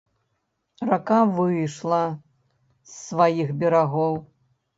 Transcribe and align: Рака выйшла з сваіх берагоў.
Рака 0.87 1.17
выйшла 1.39 1.99
з 2.15 2.17
сваіх 3.03 3.53
берагоў. 3.63 4.13